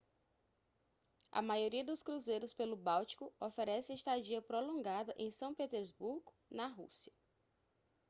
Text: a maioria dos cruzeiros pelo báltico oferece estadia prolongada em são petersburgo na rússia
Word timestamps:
a 1.31 1.43
maioria 1.43 1.83
dos 1.83 2.01
cruzeiros 2.01 2.55
pelo 2.55 2.75
báltico 2.75 3.31
oferece 3.39 3.93
estadia 3.93 4.41
prolongada 4.41 5.13
em 5.15 5.29
são 5.29 5.53
petersburgo 5.53 6.33
na 6.49 6.65
rússia 6.65 7.13